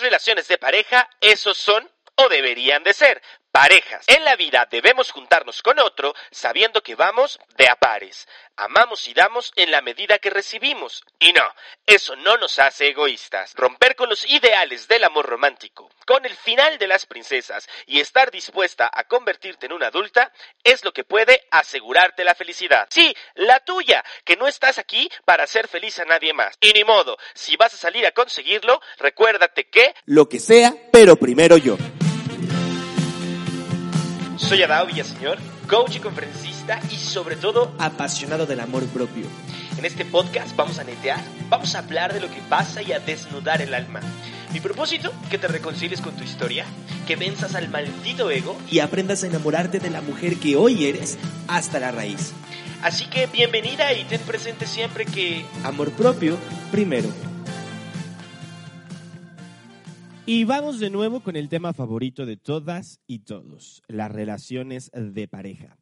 [0.00, 3.22] Relaciones de pareja, esos son o deberían de ser
[3.58, 4.04] parejas.
[4.06, 8.28] En la vida debemos juntarnos con otro sabiendo que vamos de a pares.
[8.56, 11.02] Amamos y damos en la medida que recibimos.
[11.18, 11.42] Y no,
[11.84, 13.54] eso no nos hace egoístas.
[13.56, 18.30] Romper con los ideales del amor romántico, con el final de las princesas y estar
[18.30, 20.32] dispuesta a convertirte en una adulta
[20.62, 22.86] es lo que puede asegurarte la felicidad.
[22.90, 26.56] Sí, la tuya, que no estás aquí para hacer feliz a nadie más.
[26.60, 29.96] Y ni modo, si vas a salir a conseguirlo, recuérdate que...
[30.04, 31.76] Lo que sea, pero primero yo.
[34.38, 35.36] Soy Adao Villaseñor,
[35.68, 39.26] coach y conferencista y sobre todo Apasionado del amor propio.
[39.76, 43.00] en este podcast vamos a netear, vamos a hablar de lo que pasa y a
[43.00, 44.00] desnudar el alma.
[44.52, 46.64] Mi propósito, que te reconcilies con tu historia,
[47.06, 48.56] que venzas al maldito ego.
[48.70, 52.32] Y aprendas a enamorarte de la mujer que hoy eres hasta la raíz.
[52.80, 56.38] Así que bienvenida y ten presente siempre que Amor propio
[56.70, 57.27] primero.
[60.30, 65.26] Y vamos de nuevo con el tema favorito de todas y todos, las relaciones de
[65.26, 65.78] pareja.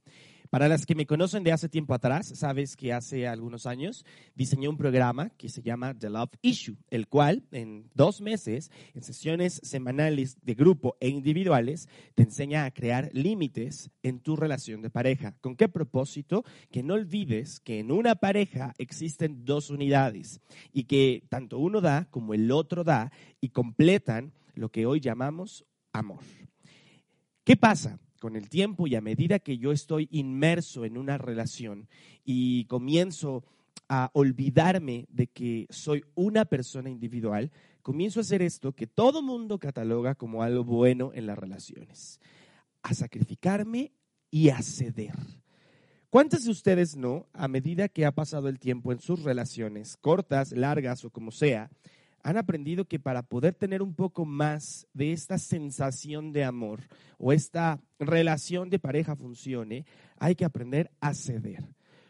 [0.56, 4.70] Para las que me conocen de hace tiempo atrás, sabes que hace algunos años diseñé
[4.70, 9.60] un programa que se llama The Love Issue, el cual en dos meses, en sesiones
[9.62, 15.36] semanales de grupo e individuales, te enseña a crear límites en tu relación de pareja.
[15.42, 16.42] ¿Con qué propósito?
[16.70, 20.41] Que no olvides que en una pareja existen dos unidades
[20.72, 25.66] y que tanto uno da como el otro da y completan lo que hoy llamamos
[25.92, 26.22] amor.
[27.44, 28.00] ¿Qué pasa?
[28.20, 31.89] Con el tiempo y a medida que yo estoy inmerso en una relación
[32.25, 33.45] y comienzo
[33.89, 39.59] a olvidarme de que soy una persona individual, comienzo a hacer esto que todo mundo
[39.59, 42.20] cataloga como algo bueno en las relaciones,
[42.83, 43.92] a sacrificarme
[44.31, 45.14] y a ceder.
[46.11, 50.53] ¿Cuántos de ustedes no, a medida que ha pasado el tiempo en sus relaciones, cortas,
[50.53, 51.70] largas o como sea,
[52.27, 56.80] han aprendido que para poder tener un poco más de esta sensación de amor
[57.19, 59.86] o esta relación de pareja funcione,
[60.19, 61.69] hay que aprender a ceder.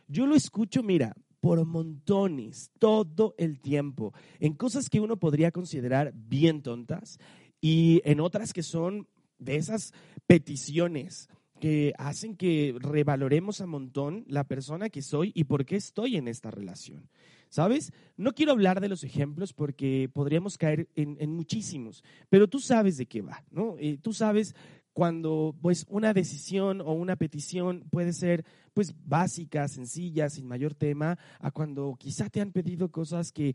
[0.08, 6.14] Yo lo escucho, mira, por montones, todo el tiempo, en cosas que uno podría considerar
[6.14, 7.18] bien tontas
[7.60, 9.06] y en otras que son
[9.38, 9.92] de esas
[10.26, 11.28] peticiones
[11.60, 16.26] que hacen que revaloremos a montón la persona que soy y por qué estoy en
[16.26, 17.10] esta relación.
[17.56, 17.90] ¿Sabes?
[18.18, 23.06] No quiero hablar de los ejemplos porque podríamos caer en, muchísimos, pero tú sabes de
[23.06, 23.76] qué va, ¿no?
[24.02, 24.54] Tú sabes
[24.92, 31.18] cuando pues una decisión o una petición puede ser pues básica, sencilla, sin mayor tema,
[31.40, 33.54] a cuando quizá te han pedido cosas que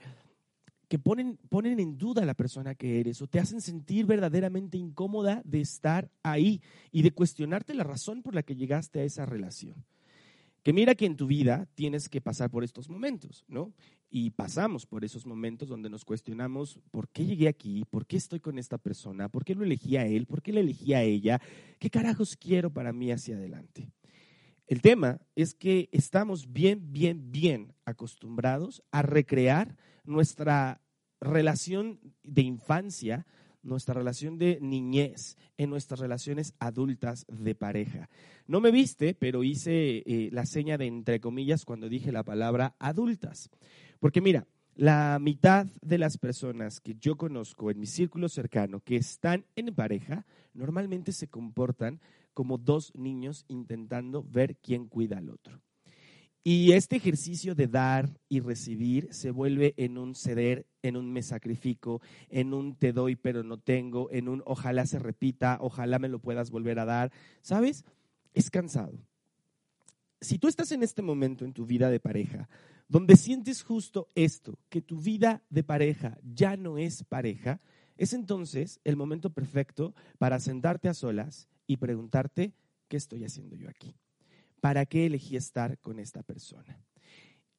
[0.87, 4.79] que ponen, ponen en duda a la persona que eres o te hacen sentir verdaderamente
[4.79, 6.59] incómoda de estar ahí
[6.91, 9.85] y de cuestionarte la razón por la que llegaste a esa relación.
[10.63, 13.73] Que mira que en tu vida tienes que pasar por estos momentos, ¿no?
[14.09, 18.39] Y pasamos por esos momentos donde nos cuestionamos por qué llegué aquí, por qué estoy
[18.39, 21.41] con esta persona, por qué lo elegí a él, por qué le elegí a ella,
[21.79, 23.91] qué carajos quiero para mí hacia adelante.
[24.67, 30.81] El tema es que estamos bien, bien, bien acostumbrados a recrear nuestra
[31.19, 33.25] relación de infancia,
[33.63, 38.09] nuestra relación de niñez, en nuestras relaciones adultas de pareja.
[38.47, 42.75] No me viste, pero hice eh, la seña de entre comillas cuando dije la palabra
[42.79, 43.49] adultas.
[43.99, 48.95] Porque mira, la mitad de las personas que yo conozco en mi círculo cercano que
[48.95, 51.99] están en pareja, normalmente se comportan
[52.33, 55.61] como dos niños intentando ver quién cuida al otro.
[56.43, 61.21] Y este ejercicio de dar y recibir se vuelve en un ceder, en un me
[61.21, 66.09] sacrifico, en un te doy pero no tengo, en un ojalá se repita, ojalá me
[66.09, 67.11] lo puedas volver a dar.
[67.41, 67.85] ¿Sabes?
[68.33, 68.97] Es cansado.
[70.19, 72.49] Si tú estás en este momento en tu vida de pareja,
[72.87, 77.61] donde sientes justo esto, que tu vida de pareja ya no es pareja,
[77.97, 82.53] es entonces el momento perfecto para sentarte a solas y preguntarte,
[82.87, 83.95] ¿qué estoy haciendo yo aquí?
[84.61, 86.79] ¿Para qué elegí estar con esta persona?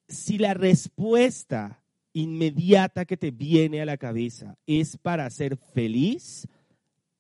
[0.08, 1.82] Si la respuesta
[2.14, 6.48] inmediata que te viene a la cabeza es para ser feliz,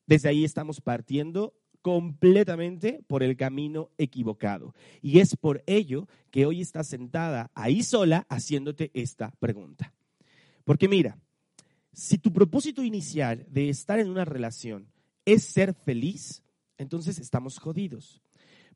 [0.06, 4.74] desde ahí estamos partiendo completamente por el camino equivocado.
[5.02, 9.92] Y es por ello que hoy estás sentada ahí sola haciéndote esta pregunta.
[10.64, 11.18] Porque mira,
[11.92, 14.86] si tu propósito inicial de estar en una relación
[15.24, 16.42] es ser feliz,
[16.78, 18.22] entonces estamos jodidos.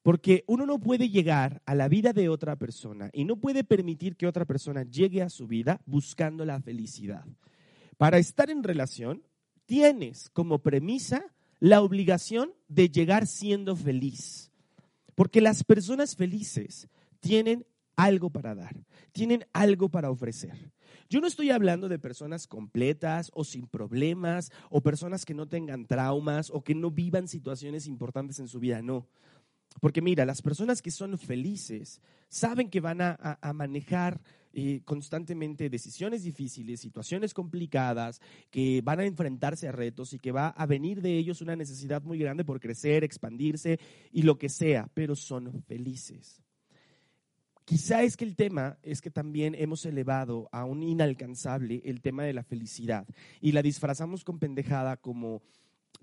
[0.07, 4.15] Porque uno no puede llegar a la vida de otra persona y no puede permitir
[4.15, 7.25] que otra persona llegue a su vida buscando la felicidad.
[7.97, 9.25] Para estar en relación,
[9.65, 14.53] tienes como premisa la obligación de llegar siendo feliz.
[15.17, 16.87] Porque las personas felices
[17.19, 17.67] tienen
[17.97, 18.77] algo para dar,
[19.11, 20.71] tienen algo para ofrecer.
[21.09, 25.87] Yo no estoy hablando de personas completas o sin problemas o personas que no tengan
[25.87, 29.09] traumas o que no vivan situaciones importantes en su vida, no.
[29.81, 34.21] Porque mira, las personas que son felices saben que van a, manejar
[34.53, 38.21] eh, constantemente decisiones difíciles, situaciones complicadas,
[38.51, 42.03] que van a enfrentarse a retos y que va a venir de ellos una necesidad
[42.03, 43.79] muy grande por crecer, expandirse
[44.13, 46.43] y lo que sea, pero son felices.
[47.67, 52.23] Quizá es que el tema es que también hemos elevado a un inalcanzable el tema
[52.23, 53.09] de la felicidad
[53.41, 55.43] y la disfrazamos con pendejada como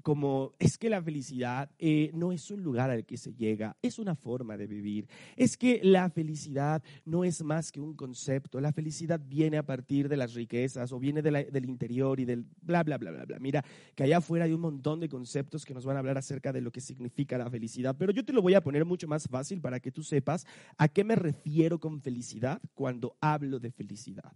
[0.01, 3.99] como es que la felicidad eh, no es un lugar al que se llega, es
[3.99, 5.07] una forma de vivir.
[5.35, 8.59] Es que la felicidad no es más que un concepto.
[8.59, 12.83] La felicidad viene a partir de las riquezas o viene del interior y del bla,
[12.83, 13.39] bla, bla, bla, bla.
[13.39, 13.63] Mira,
[13.95, 16.61] que allá afuera hay un montón de conceptos que nos van a hablar acerca de
[16.61, 19.61] lo que significa la felicidad, pero yo te lo voy a poner mucho más fácil
[19.61, 20.45] para que tú sepas
[20.77, 24.33] a qué me refiero con felicidad cuando hablo de felicidad.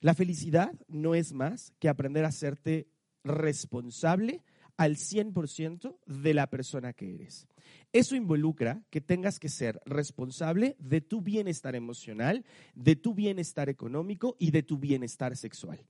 [0.00, 2.88] La felicidad no es más que aprender a hacerte
[3.24, 4.42] responsable
[4.76, 7.46] al 100% de la persona que eres.
[7.92, 14.36] Eso involucra que tengas que ser responsable de tu bienestar emocional, de tu bienestar económico
[14.38, 15.84] y de tu bienestar sexual.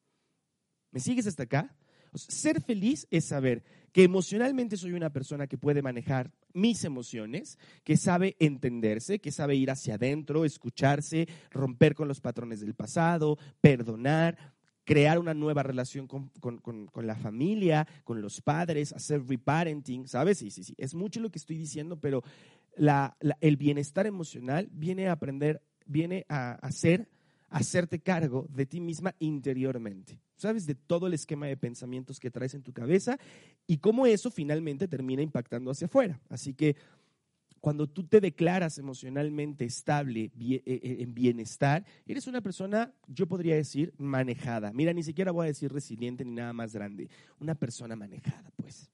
[0.90, 1.74] ¿Me sigues hasta acá?
[2.14, 7.96] ser feliz es saber que emocionalmente soy una persona que puede manejar mis emociones, que
[7.96, 14.54] sabe entenderse, que sabe ir hacia adentro, escucharse, romper con los patrones del pasado, perdonar,
[14.84, 16.30] crear una nueva relación con,
[17.06, 20.38] la familia, con los padres, hacer reparenting, ¿sabes?
[20.38, 22.22] Sí, sí, sí, es mucho lo que estoy diciendo, pero
[23.40, 27.08] el bienestar emocional viene a aprender, viene a hacer,
[27.48, 30.66] a hacerte cargo de ti misma interiormente, ¿sabes?
[30.66, 33.18] De todo el esquema de pensamientos que traes en tu cabeza
[33.66, 36.20] y cómo eso finalmente termina impactando hacia afuera.
[36.28, 36.76] Así que
[37.62, 43.54] cuando tú te declaras emocionalmente estable, eh, eh, en bienestar, eres una persona, yo podría
[43.54, 44.72] decir, manejada.
[44.72, 47.08] Mira, ni siquiera voy a decir resiliente ni nada más grande.
[47.38, 48.90] Una persona manejada, pues.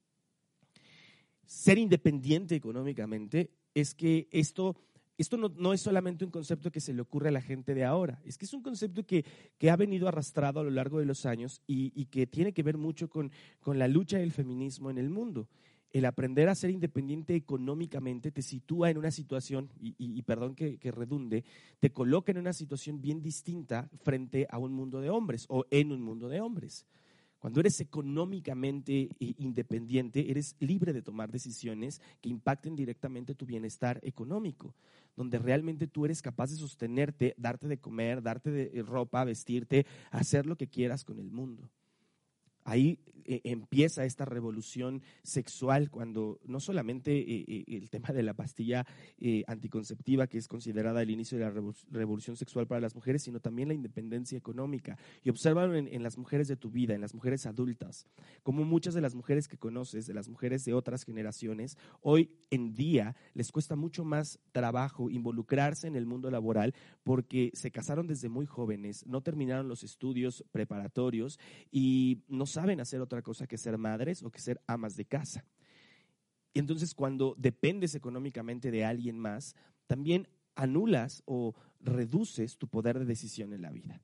[1.46, 4.76] Ser independiente económicamente es que esto,
[5.16, 8.20] esto no, es solamente un concepto que se le ocurre a la gente de ahora,
[8.26, 9.24] es que es un concepto que,
[9.70, 13.08] ha venido arrastrado a lo largo de los años y, que tiene que ver mucho
[13.08, 15.48] con, con la lucha del feminismo en el mundo
[15.92, 21.44] el aprender a ser independiente económicamente te sitúa en una situación, y, perdón que, redunde,
[21.80, 25.92] te coloca en una situación bien distinta frente a un mundo de hombres o en
[25.92, 26.86] un mundo de hombres.
[27.38, 34.74] Cuando eres económicamente independiente, eres libre de tomar decisiones que impacten directamente tu bienestar económico,
[35.16, 40.46] donde realmente tú eres capaz de sostenerte, darte de comer, darte de ropa, vestirte, hacer
[40.46, 41.70] lo que quieras con el mundo.
[42.64, 48.32] Ahí eh, empieza esta revolución sexual cuando no solamente eh, eh, el tema de la
[48.32, 48.86] pastilla
[49.46, 51.52] anticonceptiva, que es considerada el inicio de la
[51.90, 54.96] revolución sexual para las mujeres, sino también la independencia económica.
[55.22, 58.06] Y obsérvalo en, las mujeres de tu vida, en las mujeres adultas,
[58.42, 62.74] como muchas de las mujeres que conoces, de las mujeres de otras generaciones, hoy en
[62.74, 68.30] día les cuesta mucho más trabajo involucrarse en el mundo laboral porque se casaron desde
[68.30, 71.38] muy jóvenes, no terminaron los estudios preparatorios
[71.70, 75.44] y no saben hacer otra cosa que ser madres o que ser amas de casa.
[76.54, 79.54] Y entonces cuando dependes económicamente de alguien más,
[79.86, 84.02] también anulas o reduces tu poder de decisión en la vida.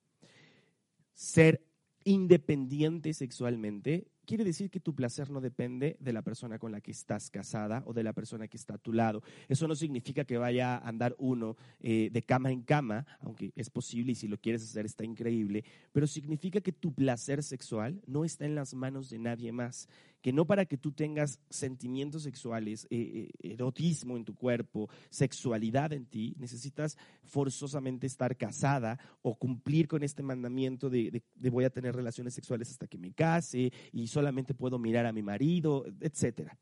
[1.15, 1.65] Ser
[2.05, 6.91] independiente sexualmente quiere decir que tu placer no depende de la persona con la que
[6.91, 9.23] estás casada o de la persona que está a tu lado.
[9.49, 13.71] Eso no significa que vaya a andar uno eh, de cama en cama, aunque es
[13.71, 18.25] posible y si lo quieres hacer está increíble, pero significa que tu placer sexual no
[18.25, 19.89] está en las manos de nadie más,
[20.25, 25.93] que no para que tú tengas sentimientos sexuales, eh, eh, erotismo en tu cuerpo, sexualidad
[25.93, 31.71] en ti, necesitas forzosamente estar casada o cumplir con este mandamiento de, de voy a
[31.71, 36.59] tener relaciones sexuales hasta que me case y solamente puedo mirar a mi marido, etcétera.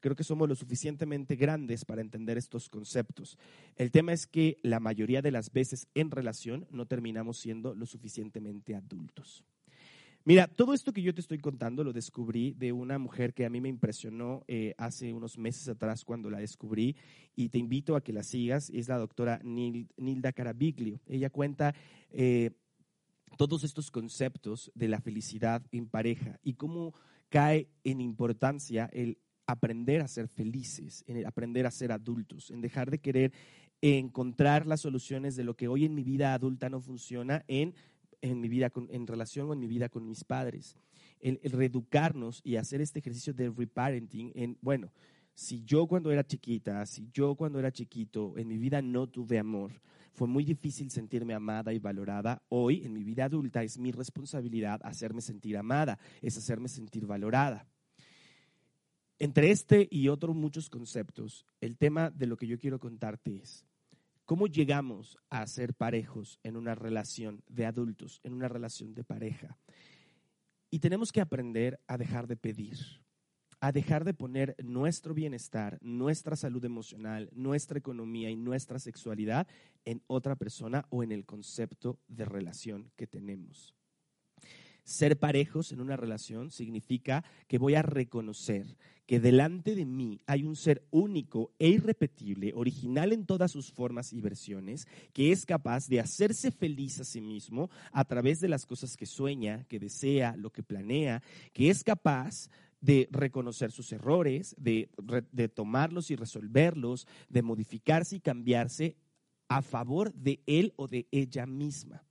[0.00, 3.36] Creo que somos lo suficientemente grandes para entender estos conceptos.
[3.74, 7.84] El tema es que la mayoría de las veces en relación no terminamos siendo lo
[7.84, 9.44] suficientemente adultos.
[10.28, 13.48] Mira, todo esto que yo te estoy contando lo descubrí de una mujer que a
[13.48, 16.96] mí me impresionó eh, hace unos meses atrás cuando la descubrí
[17.36, 18.68] y te invito a que la sigas.
[18.70, 21.00] Es la doctora Nilda Carabiglio.
[21.06, 21.76] Ella cuenta
[22.10, 22.50] eh,
[23.38, 26.92] todos estos conceptos de la felicidad en pareja y cómo
[27.28, 32.90] cae en importancia el aprender a ser felices, en aprender a ser adultos, en dejar
[32.90, 33.32] de querer
[33.80, 37.74] encontrar las soluciones de lo que hoy en mi vida adulta no funciona en,
[38.30, 40.76] en mi vida en relación o en mi vida con mis padres.
[41.20, 44.92] El, el, reeducarnos y hacer este ejercicio de reparenting en, bueno,
[45.34, 49.38] si yo cuando era chiquita, si yo cuando era chiquito en mi vida no tuve
[49.38, 49.80] amor,
[50.16, 52.42] fue muy difícil sentirme amada y valorada.
[52.48, 57.66] Hoy, en mi vida adulta, es mi responsabilidad hacerme sentir amada, es hacerme sentir valorada.
[59.18, 63.66] Entre este y otros muchos conceptos, el tema de lo que yo quiero contarte es,
[64.26, 69.56] ¿cómo llegamos a ser parejos en una relación de adultos, en una relación de pareja?
[70.70, 72.76] Y tenemos que aprender a dejar de pedir,
[73.60, 79.46] a dejar de poner nuestro bienestar, nuestra salud emocional, nuestra economía y nuestra sexualidad
[79.84, 83.74] en otra persona o en el concepto de relación que tenemos.
[84.86, 90.44] Ser parejos en una relación significa que voy a reconocer que delante de mí hay
[90.44, 95.88] un ser único e irrepetible, original en todas sus formas y versiones, que es capaz
[95.88, 100.36] de hacerse feliz a sí mismo a través de las cosas que sueña, que desea,
[100.36, 101.20] lo que planea,
[101.52, 102.48] que es capaz
[102.80, 104.88] de reconocer sus errores, de,
[105.32, 108.94] de tomarlos y resolverlos, de modificarse y cambiarse
[109.48, 112.05] a favor de él o de ella misma.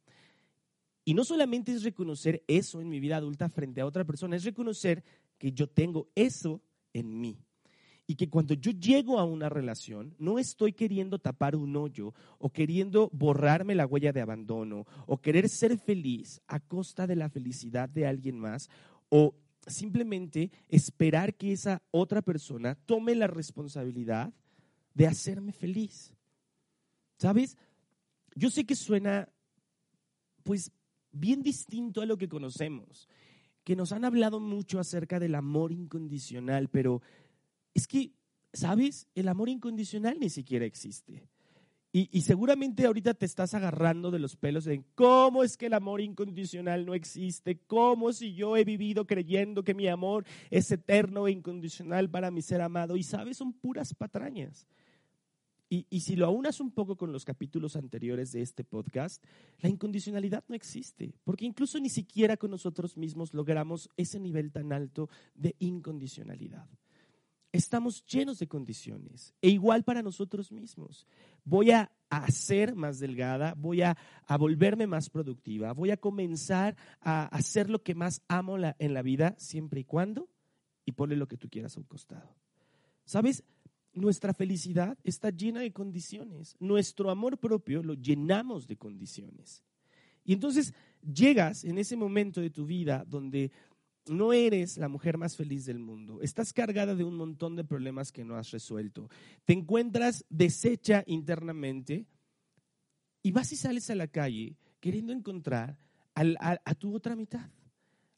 [1.06, 4.44] Y no solamente es reconocer eso en mi vida adulta frente a otra persona, es
[4.44, 5.04] reconocer
[5.38, 6.62] que yo tengo eso
[6.94, 7.38] en mí.
[8.08, 12.52] Y que cuando yo llego a una relación, no estoy queriendo tapar un hoyo o
[12.52, 17.88] queriendo borrarme la huella de abandono o querer ser feliz a costa de la felicidad
[17.88, 18.70] de alguien más
[19.10, 19.36] o
[19.68, 24.34] simplemente esperar que esa otra persona tome la responsabilidad
[24.94, 26.14] de hacerme feliz.
[27.18, 27.58] ¿Sabes?
[28.36, 29.30] Yo sé que suena,
[30.44, 30.72] pues,
[31.16, 33.08] bien distinto a lo que conocemos,
[33.64, 37.02] que nos han hablado mucho acerca del amor incondicional, pero
[37.74, 38.12] es que,
[38.54, 39.08] ¿sabes?
[39.16, 41.28] El amor incondicional ni siquiera existe.
[41.98, 46.02] Y, seguramente ahorita te estás agarrando de los pelos de cómo es que el amor
[46.02, 51.32] incondicional no existe, cómo si yo he vivido creyendo que mi amor es eterno e
[51.32, 52.98] incondicional para mi ser amado.
[52.98, 54.68] Y sabes, son puras patrañas.
[55.68, 59.24] Y, si lo aunas un poco con los capítulos anteriores de este podcast,
[59.62, 64.72] la incondicionalidad no existe, porque incluso ni siquiera con nosotros mismos logramos ese nivel tan
[64.72, 66.68] alto de incondicionalidad.
[67.52, 71.08] Estamos llenos de condiciones, e igual para nosotros mismos.
[71.46, 71.92] Voy a,
[72.30, 73.98] ser más delgada, voy a,
[74.38, 79.36] volverme más productiva, voy a comenzar a hacer lo que más amo en la vida,
[79.38, 80.30] siempre y cuando,
[80.86, 82.36] y ponle lo que tú quieras a un costado.
[83.06, 83.44] ¿Sabes?
[83.96, 86.56] Nuestra felicidad está llena de condiciones.
[86.60, 89.64] Nuestro amor propio lo llenamos de condiciones.
[90.24, 93.52] Y entonces llegas en ese momento de tu vida donde
[94.08, 96.22] no eres la mujer más feliz del mundo.
[96.22, 99.10] Estás cargada de un montón de problemas que no has resuelto.
[99.46, 102.06] Te encuentras deshecha internamente
[103.24, 105.78] y vas y sales a la calle queriendo encontrar
[106.14, 107.50] a tu otra mitad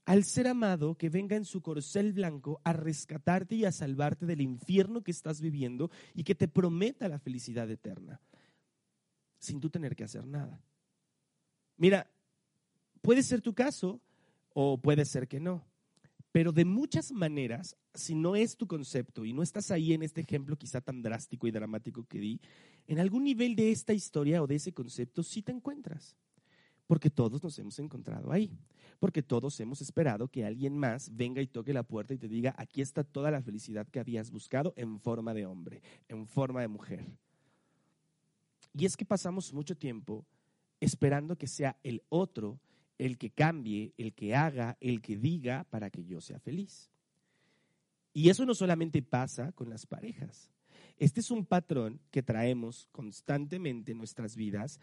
[0.08, 4.40] al ser amado que venga en su corcel blanco a rescatarte y a salvarte del
[4.40, 8.22] infierno que estás viviendo y que te prometa la felicidad eterna,
[9.38, 10.64] sin tú tener que hacer nada.
[11.76, 12.10] Mira,
[13.02, 14.00] puede ser tu caso
[14.54, 15.66] o puede ser que no,
[16.32, 20.22] pero de muchas maneras, si no es tu concepto y no estás ahí en este
[20.22, 22.40] ejemplo quizá tan drástico y dramático que di,
[22.88, 26.16] en algún nivel de esta historia o de ese concepto sí te encuentras,
[26.88, 28.58] porque todos nos hemos encontrado ahí
[29.00, 32.56] porque todos hemos esperado que alguien más venga y toque la puerta y te diga,
[32.58, 36.68] aquí está toda la felicidad que habías buscado en forma de hombre, en forma de
[36.68, 37.06] mujer.
[38.74, 40.26] Y es que pasamos mucho tiempo
[40.80, 42.60] esperando que sea el otro
[42.98, 46.90] el que cambie, el que haga, el que diga para que yo sea feliz.
[48.12, 50.50] Y eso no solamente pasa con las parejas.
[50.98, 54.80] Este es un patrón que traemos constantemente en nuestras vidas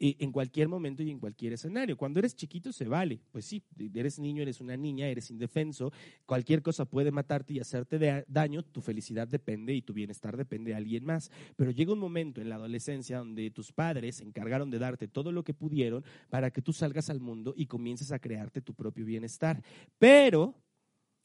[0.00, 1.96] en cualquier momento y en cualquier escenario.
[1.96, 3.62] Cuando eres chiquito se vale, pues sí,
[3.94, 5.92] eres niño, eres una niña, eres indefenso,
[6.24, 10.76] cualquier cosa puede matarte y hacerte daño, tu felicidad depende y tu bienestar depende de
[10.76, 11.30] alguien más.
[11.56, 15.32] Pero llega un momento en la adolescencia donde tus padres se encargaron de darte todo
[15.32, 19.04] lo que pudieron para que tú salgas al mundo y comiences a crearte tu propio
[19.04, 19.62] bienestar.
[19.98, 20.54] Pero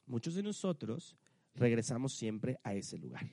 [0.07, 1.15] muchos de nosotros
[1.55, 3.29] regresamos siempre a ese lugar.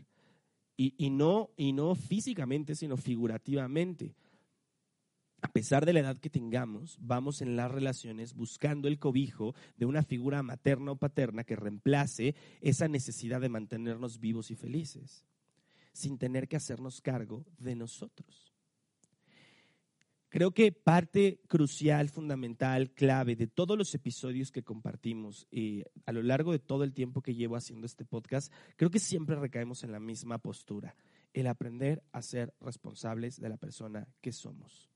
[0.76, 4.14] Y, no, y no físicamente, sino figurativamente
[5.42, 9.86] a pesar de la edad que tengamos, vamos en las relaciones buscando el cobijo de
[9.86, 15.24] una figura materna o paterna que reemplace esa necesidad de mantenernos vivos y felices,
[15.92, 18.50] sin tener que hacernos cargo de nosotros.
[20.28, 26.22] Creo que parte crucial, fundamental, clave de todos los episodios que compartimos eh, a lo
[26.22, 29.90] largo de todo el tiempo que llevo haciendo este podcast, creo que siempre recaemos en
[29.90, 30.94] la misma postura,
[31.32, 34.89] el aprender a ser responsables de la persona que somos.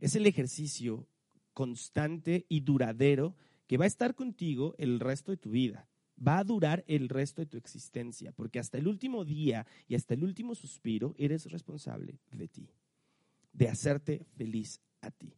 [0.00, 1.06] Es el ejercicio
[1.52, 5.86] constante y duradero que va a estar contigo el resto de tu vida.
[6.26, 10.14] Va a durar el resto de tu existencia, porque hasta el último día y hasta
[10.14, 12.68] el último suspiro eres responsable de ti.
[13.52, 15.34] de hacerte feliz a ti.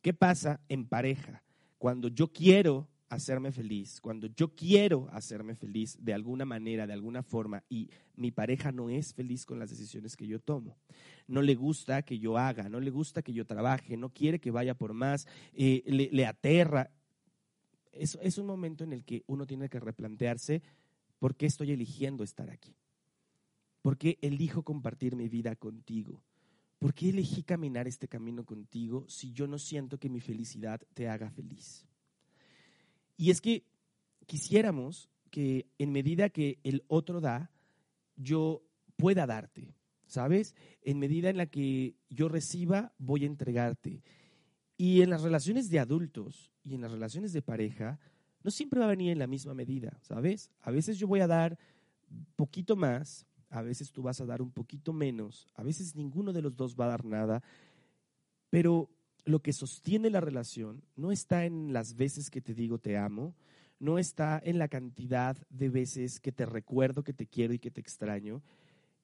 [0.00, 1.42] ¿Qué pasa en pareja?
[1.78, 7.22] Cuando yo quiero hacerme feliz, cuando yo quiero hacerme feliz de alguna manera, de alguna
[7.22, 10.76] forma, y mi pareja no es feliz con las decisiones que yo tomo,
[11.28, 14.50] no le gusta que yo haga, no le gusta que yo trabaje, no quiere que
[14.50, 16.90] vaya por más, eh, le, aterra,
[17.92, 20.62] es, es un momento en el que uno tiene que replantearse
[21.18, 22.74] por qué estoy eligiendo estar aquí,
[23.82, 26.22] por qué elijo compartir mi vida contigo.
[26.78, 31.08] ¿Por qué elegí caminar este camino contigo si yo no siento que mi felicidad te
[31.08, 31.86] haga feliz?
[33.16, 33.64] Y es que
[34.26, 37.50] quisiéramos que en medida que el otro da,
[38.16, 38.62] yo
[38.96, 39.74] pueda darte,
[40.06, 40.54] ¿sabes?
[40.82, 44.02] En medida en la que yo reciba, voy a entregarte.
[44.76, 47.98] Y en las relaciones de adultos y en las relaciones de pareja,
[48.42, 50.50] no siempre va a venir en la misma medida, ¿sabes?
[50.60, 51.58] A veces yo voy a dar
[52.36, 56.42] poquito más, a veces tú vas a dar un poquito menos, a veces ninguno de
[56.42, 57.42] los dos va a dar nada,
[58.50, 58.88] pero
[59.26, 63.34] lo que sostiene la relación no está en las veces que te digo te amo,
[63.78, 67.72] no está en la cantidad de veces que te recuerdo que te quiero y que
[67.72, 68.42] te extraño,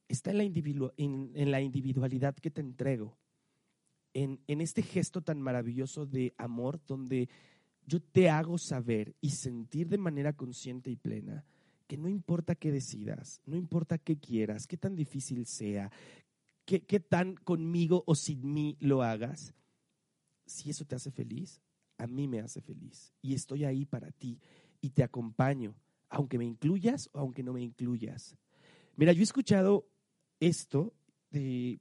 [0.09, 0.37] está en
[1.51, 3.19] la, individualidad que te entrego,
[4.15, 7.29] en, en este gesto tan maravilloso de amor donde
[7.85, 11.45] yo te hago saber y sentir de manera consciente y plena
[11.89, 15.91] que no importa qué decidas, no importa qué quieras, qué tan difícil sea,
[16.65, 19.53] qué, qué tan conmigo o sin mí lo hagas,
[20.53, 21.61] si eso te hace feliz,
[21.99, 23.13] a mí me hace feliz.
[23.23, 24.39] Y estoy ahí para ti
[24.81, 25.75] y te acompaño,
[26.09, 28.37] aunque me incluyas o aunque no me incluyas.
[28.97, 29.89] Mira, yo he escuchado
[30.41, 30.93] esto
[31.31, 31.81] de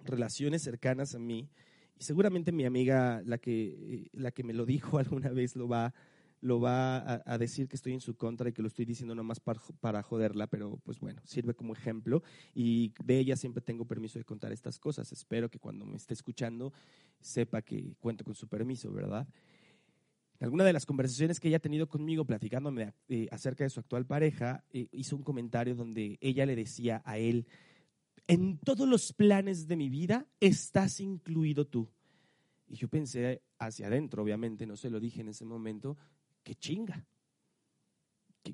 [0.00, 1.50] relaciones cercanas a mí
[1.98, 5.68] y seguramente mi amiga, la que, eh, la que me lo dijo alguna vez, lo
[5.68, 5.94] va
[6.40, 9.40] lo va a, decir que estoy en su contra y que lo estoy diciendo nomás
[9.40, 12.22] para, para joderla, pero pues bueno, sirve como ejemplo
[12.54, 15.10] y de ella siempre tengo permiso de contar estas cosas.
[15.12, 16.72] Espero que cuando me esté escuchando
[17.20, 19.26] sepa que cuento con su permiso, ¿verdad?
[20.40, 24.06] Alguna de las conversaciones que ella ha tenido conmigo platicándome eh, acerca de su actual
[24.06, 27.46] pareja, eh, hizo un comentario donde ella le decía a él,
[28.28, 31.88] en todos los planes de mi vida estás incluido tú.
[32.68, 35.96] Y yo pensé hacia adentro, obviamente, no se lo dije en ese momento,
[36.48, 37.04] qué chinga,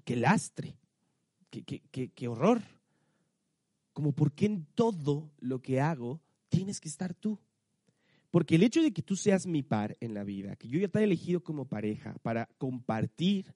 [0.04, 0.76] qué, lastre,
[1.48, 2.60] qué, horror.
[3.92, 7.38] Como por qué en todo lo que hago tienes que estar tú.
[8.32, 10.88] Porque el hecho de que tú seas mi par en la vida, que yo ya
[10.88, 13.54] te he elegido como pareja para compartir,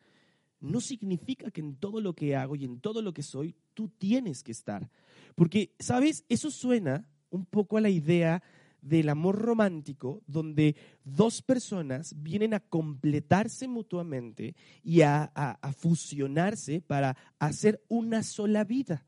[0.61, 3.88] no significa que en todo lo que hago y en todo lo que soy, tú
[3.88, 4.88] tienes que estar.
[5.35, 6.24] Porque, ¿sabes?
[6.29, 8.40] Eso suena un poco a la idea
[8.81, 15.33] del amor romántico donde dos personas vienen a completarse mutuamente y a,
[15.77, 19.05] fusionarse para hacer una sola vida.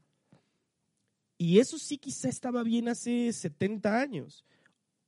[1.38, 4.44] Y eso sí quizá estaba bien hace 70 años.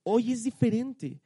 [0.03, 1.21] Hoy es diferente.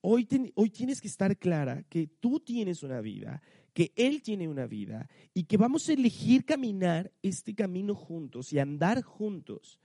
[0.00, 3.40] Hoy, hoy tienes que estar clara que tú tienes una vida,
[3.72, 8.58] que Él tiene una vida y que vamos a elegir caminar este camino juntos y
[8.58, 9.78] andar juntos,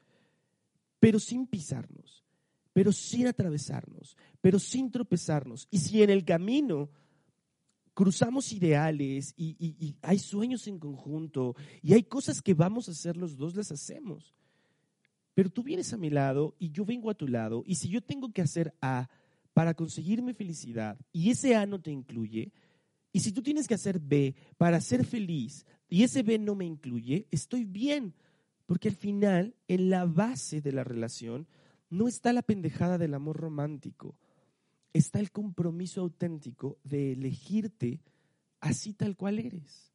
[0.99, 2.26] pero sin pisarnos
[2.77, 5.67] pero sin atravesarnos, pero sin tropezarnos.
[5.71, 6.91] Y si en el camino
[7.95, 13.35] cruzamos ideales y, hay sueños en conjunto y hay cosas que vamos a hacer los
[13.35, 14.35] dos, las hacemos.
[15.33, 17.99] Pero tú vienes a mi lado y yo vengo a tu lado y si yo
[17.99, 19.09] tengo que hacer A
[19.55, 22.51] para conseguir mi felicidad y ese A no te incluye,
[23.11, 26.65] y si tú tienes que hacer B para ser feliz y ese B no me
[26.65, 28.13] incluye, estoy bien,
[28.67, 31.47] porque al final, en la base de la relación,
[31.89, 34.17] no está la pendejada del amor romántico,
[34.93, 38.01] está el compromiso auténtico de elegirte
[38.59, 39.93] así tal cual eres,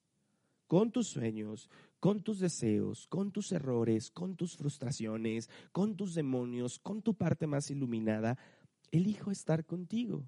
[0.67, 1.69] con tus sueños,
[2.01, 7.47] con tus deseos, con tus errores, con tus frustraciones, con tus demonios, con tu parte
[7.47, 8.39] más iluminada,
[8.91, 10.25] elijo estar contigo.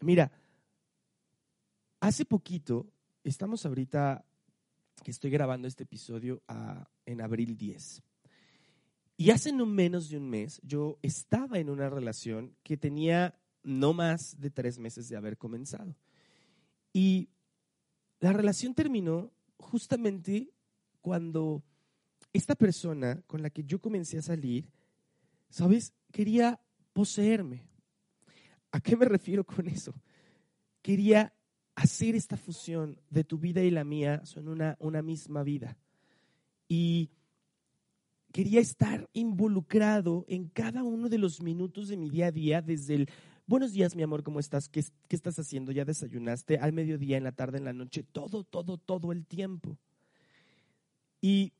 [0.00, 0.30] Mira,
[2.00, 2.86] hace poquito,
[3.24, 4.24] estamos ahorita
[5.02, 8.02] que estoy grabando este episodio ah, en abril 10.
[9.16, 13.92] Y hace no menos de un mes yo estaba en una relación que tenía no
[13.92, 15.96] más de tres meses de haber comenzado.
[16.92, 17.28] Y
[18.20, 20.50] la relación terminó justamente
[21.00, 21.62] cuando
[22.32, 24.70] esta persona con la que yo comencé a salir,
[25.48, 25.94] ¿sabes?
[26.12, 26.60] Quería
[26.92, 27.68] poseerme.
[28.70, 29.94] ¿A qué me refiero con eso?
[30.82, 31.34] Quería
[31.74, 35.76] hacer esta fusión de tu vida y la mía son una, una misma vida.
[36.68, 37.10] Y
[38.32, 42.94] quería estar involucrado en cada uno de los minutos de mi día a día, desde
[42.94, 43.08] el
[43.46, 44.68] buenos días, mi amor, ¿cómo estás?
[44.68, 45.72] ¿Qué, ¿Qué, estás haciendo?
[45.72, 46.58] ¿Ya desayunaste?
[46.58, 49.78] Al mediodía, en la tarde, en la noche, todo, todo, todo el tiempo.
[51.20, 51.52] Y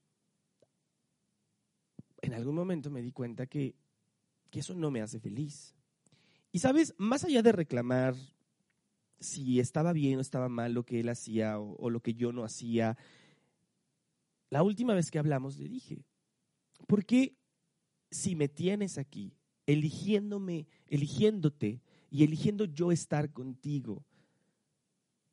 [2.22, 3.74] en algún momento me di cuenta que
[4.50, 5.74] que eso no me hace feliz.
[6.52, 8.14] Y sabes, más allá de reclamar
[9.18, 12.32] si estaba bien o estaba mal lo que él hacía o, o lo que yo
[12.32, 12.96] no hacía,
[14.50, 16.04] la última vez que hablamos le dije,
[16.86, 17.36] ¿por qué
[18.10, 19.34] si me tienes aquí,
[19.66, 24.04] eligiéndome, eligiéndote y eligiendo yo estar contigo,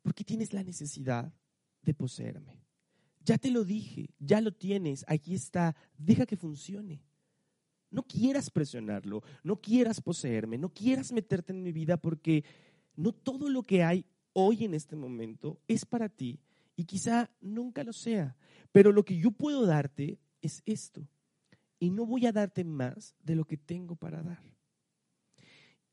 [0.02, 1.32] ¿por qué tienes la necesidad
[1.82, 2.60] de poseerme?
[3.24, 7.02] Ya te lo dije, ya lo tienes, aquí está, deja que funcione.
[7.90, 12.44] No quieras presionarlo, no quieras poseerme, no quieras meterte en mi vida porque
[12.96, 16.40] no todo lo que hay hoy en este momento es para ti
[16.76, 18.36] y quizá nunca lo sea.
[18.72, 21.08] Pero lo que yo puedo darte es esto.
[21.84, 24.42] Y no voy a darte más de lo que tengo para dar.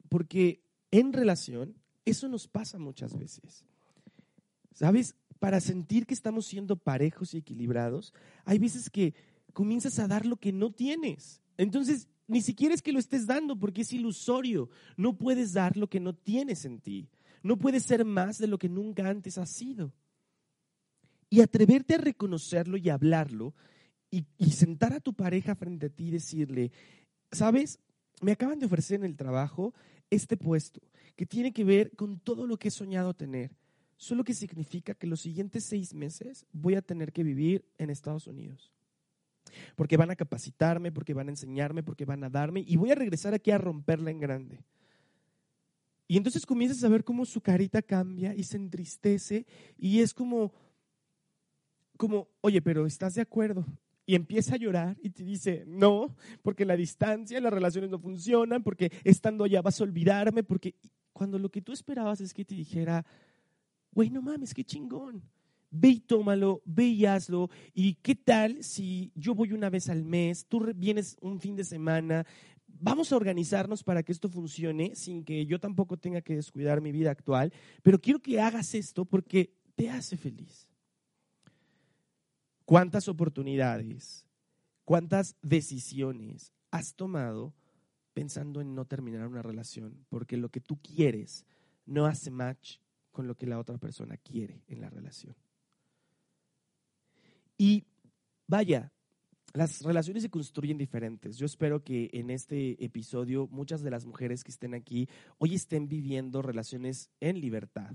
[0.07, 1.75] Porque en relación,
[2.05, 3.65] eso nos pasa muchas veces.
[4.71, 5.17] ¿Sabes?
[5.39, 8.13] Para sentir que estamos siendo parejos y equilibrados,
[8.45, 9.13] hay veces que
[9.51, 11.41] comienzas a dar lo que no tienes.
[11.57, 14.69] Entonces, ni siquiera es que lo estés dando porque es ilusorio.
[14.95, 17.09] No puedes dar lo que no tienes en ti.
[17.43, 19.91] No puedes ser más de lo que nunca antes has sido.
[21.29, 23.53] Y atreverte a reconocerlo y hablarlo
[24.11, 26.71] y, sentar a tu pareja frente a ti y decirle,
[27.31, 27.79] sabes,
[28.21, 29.73] me acaban de ofrecer en el trabajo
[30.09, 30.81] este puesto
[31.15, 33.55] que tiene que ver con todo lo que he soñado tener,
[33.95, 38.27] solo que significa que los siguientes seis meses voy a tener que vivir en Estados
[38.27, 38.73] Unidos.
[39.75, 42.95] Porque van a capacitarme, porque van a enseñarme, porque van a darme, y voy a
[42.95, 44.63] regresar aquí a romperla en grande.
[46.07, 49.45] Y entonces comienzas a ver cómo su carita cambia y se entristece
[49.77, 50.51] y es como,
[51.95, 53.65] como, oye, pero ¿estás de acuerdo?
[54.05, 58.63] Y empieza a llorar y te dice, no, porque la distancia, las relaciones no funcionan,
[58.63, 60.75] porque estando allá vas a olvidarme, porque
[61.13, 63.05] cuando lo que tú esperabas es que te dijera,
[63.91, 65.23] güey, no mames, qué chingón.
[65.69, 67.49] Ve y tómalo, ve y hazlo.
[67.73, 71.63] ¿Y qué tal si yo voy una vez al mes, tú vienes un fin de
[71.63, 72.25] semana,
[72.79, 76.91] vamos a organizarnos para que esto funcione sin que yo tampoco tenga que descuidar mi
[76.91, 80.67] vida actual, pero quiero que hagas esto porque te hace feliz.
[82.65, 84.25] ¿Cuántas oportunidades,
[84.85, 87.53] cuántas decisiones has tomado
[88.13, 90.05] pensando en no terminar una relación?
[90.09, 91.45] Porque lo que tú quieres
[91.85, 92.77] no hace match
[93.11, 95.35] con lo que la otra persona quiere en la relación.
[97.57, 97.85] Y
[98.47, 98.91] vaya,
[99.53, 101.37] las relaciones se construyen diferentes.
[101.37, 105.87] Yo espero que en este episodio muchas de las mujeres que estén aquí hoy estén
[105.87, 107.93] viviendo relaciones en libertad.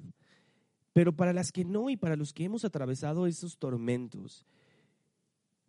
[0.96, 4.46] Pero para las que no y para los que hemos atravesado esos tormentos,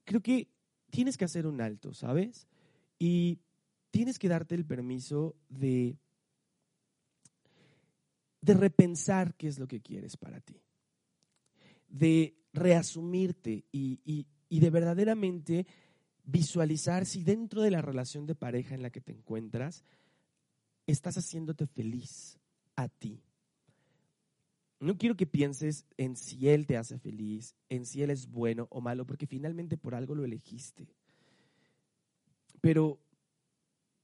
[0.05, 0.47] creo que
[0.89, 2.47] tienes que hacer un alto, ¿sabes?
[2.97, 3.41] Y
[3.91, 5.97] tienes que darte el permiso de,
[8.39, 10.61] de repensar qué es lo que quieres para ti,
[11.89, 15.67] de reasumirte y, y, y de verdaderamente
[16.23, 19.83] visualizar si dentro de la relación de pareja en la que te encuentras
[20.85, 22.39] estás haciéndote feliz
[22.77, 23.26] a ti.
[24.79, 28.67] No quiero que pienses en si Él te hace feliz, en si Él es bueno
[28.69, 30.87] o malo, porque finalmente por algo lo elegiste.
[32.61, 32.99] Pero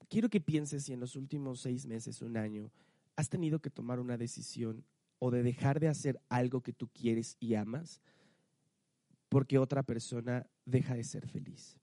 [0.09, 2.71] quiero que pienses si en los últimos seis meses, un año,
[3.15, 4.83] has tenido que tomar una decisión
[5.19, 8.01] o de dejar de hacer algo que tú quieres y amas
[9.29, 11.77] porque otra persona deja de ser feliz.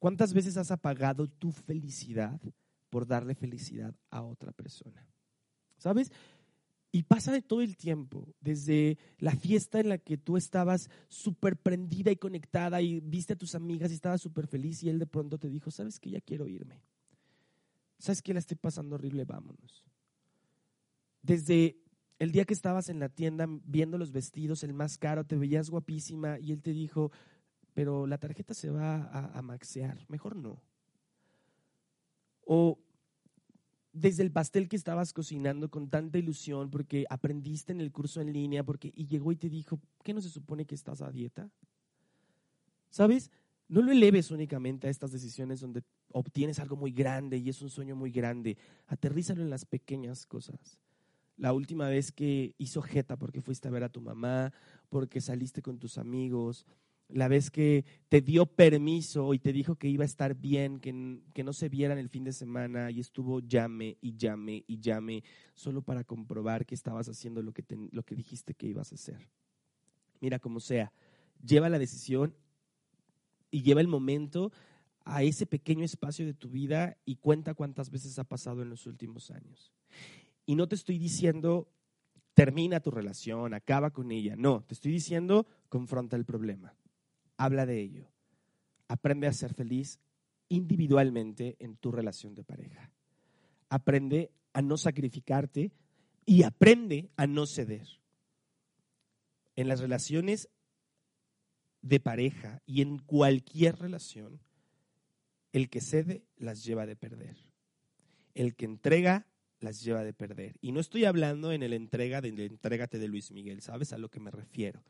[0.00, 2.40] ¿Cuántas veces has apagado tu felicidad
[2.88, 5.06] por darle felicidad a otra persona?
[5.76, 6.10] ¿Sabes?
[6.92, 11.56] Y pasa de todo el tiempo, desde la fiesta en la que tú estabas súper
[11.56, 15.06] prendida y conectada y viste a tus amigas y estabas súper feliz y él de
[15.06, 16.82] pronto te dijo, sabes que ya quiero irme.
[17.98, 19.84] Sabes que la estoy pasando horrible, vámonos.
[21.22, 21.76] Desde
[22.18, 25.70] el día que estabas en la tienda viendo los vestidos, el más caro, te veías
[25.70, 27.12] guapísima y él te dijo,
[27.72, 30.60] pero la tarjeta se va a, a maxear, mejor no.
[32.44, 32.80] O
[33.92, 38.32] desde el pastel que estabas cocinando con tanta ilusión porque aprendiste en el curso en
[38.32, 41.50] línea porque y llegó y te dijo, ¿qué no se supone que estás a dieta?
[42.90, 43.30] ¿Sabes?
[43.68, 47.70] No lo eleves únicamente a estas decisiones donde obtienes algo muy grande y es un
[47.70, 48.56] sueño muy grande.
[48.86, 50.78] Aterrízalo en las pequeñas cosas.
[51.36, 54.52] La última vez que hizo jeta porque fuiste a ver a tu mamá,
[54.88, 56.66] porque saliste con tus amigos,
[57.12, 61.20] la vez que te dio permiso y te dijo que iba a estar bien, que,
[61.32, 65.22] que no se vieran el fin de semana y estuvo llame y llame y llame
[65.54, 69.28] solo para comprobar que estabas haciendo lo que, lo que dijiste que ibas a hacer.
[70.20, 70.92] Mira, como sea,
[71.44, 72.34] lleva la decisión
[73.50, 74.52] y lleva el momento
[75.04, 78.86] a ese pequeño espacio de tu vida y cuenta cuántas veces ha pasado en los
[78.86, 79.72] últimos años.
[80.46, 81.68] Y no te estoy diciendo
[82.34, 84.34] termina tu relación, acaba con ella.
[84.36, 86.74] No, te estoy diciendo confronta el problema
[87.40, 88.06] habla de ello.
[88.86, 89.98] Aprende a ser feliz
[90.50, 92.92] individualmente en tu relación de pareja.
[93.70, 95.70] aprende a no sacrificarte
[96.26, 97.86] y aprende a no ceder.
[99.54, 100.48] En las relaciones
[101.82, 104.40] de pareja y en cualquier relación,
[105.52, 107.36] el que cede las lleva de perder.
[108.34, 109.28] El que entrega
[109.60, 110.56] las lleva de perder.
[110.60, 114.10] Y no estoy hablando en el entrega de entrégate de Luis Miguel, ¿sabes a lo
[114.10, 114.82] que me refiero?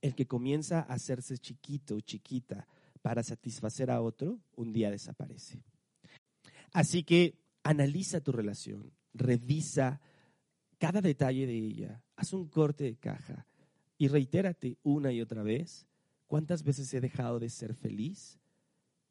[0.00, 2.66] El que comienza a hacerse chiquito o chiquita
[3.02, 5.62] para satisfacer a otro, un día desaparece.
[6.72, 10.00] Así que analiza tu relación, revisa
[10.78, 13.46] cada detalle de ella, haz un corte de caja
[13.96, 15.86] y reitérate una y otra vez
[16.26, 18.38] cuántas veces he dejado de ser feliz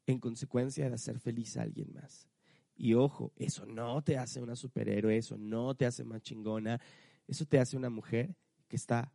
[0.06, 2.26] en consecuencia de hacer feliz a alguien más.
[2.74, 6.80] Y ojo, eso no te hace una superhéroe, eso no te hace más chingona,
[7.26, 8.34] eso te hace una mujer
[8.68, 9.12] que está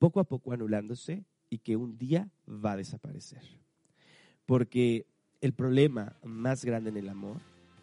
[0.00, 3.42] poco a poco anulándose y que un día va a desaparecer.
[4.46, 5.06] Porque
[5.40, 7.36] el problema más grande en el amor,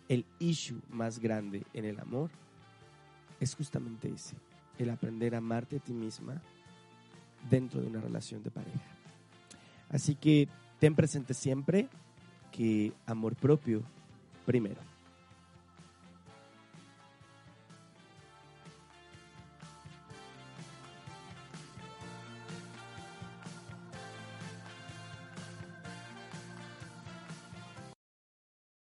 [0.09, 2.31] el issue más grande en el amor,
[3.39, 4.35] es justamente ese,
[4.79, 6.41] el aprender a amarte a ti misma
[7.49, 8.97] dentro de una relación de pareja.
[9.89, 10.49] Así que
[10.79, 11.87] ten presente siempre
[12.51, 13.83] que amor propio
[14.43, 14.81] primero.